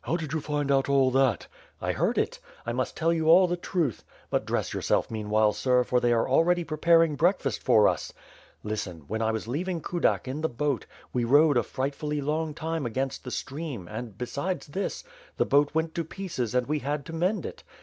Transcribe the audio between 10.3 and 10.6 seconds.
the